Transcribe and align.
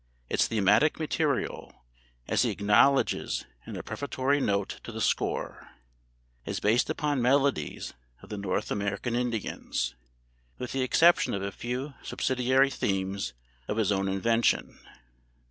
Its 0.29 0.47
thematic 0.47 0.97
material, 0.99 1.85
as 2.27 2.41
he 2.41 2.49
acknowledges 2.49 3.45
in 3.67 3.77
a 3.77 3.83
prefatory 3.83 4.41
note 4.41 4.79
to 4.83 4.91
the 4.91 4.99
score, 4.99 5.69
is 6.43 6.59
based 6.59 6.89
upon 6.89 7.21
melodies 7.21 7.93
of 8.23 8.29
the 8.29 8.37
North 8.39 8.71
American 8.71 9.15
Indians, 9.15 9.93
with 10.57 10.71
the 10.71 10.81
exception 10.81 11.35
of 11.35 11.43
a 11.43 11.51
few 11.51 11.93
subsidiary 12.01 12.71
themes 12.71 13.35
of 13.67 13.77
his 13.77 13.91
own 13.91 14.07
invention. 14.07 14.79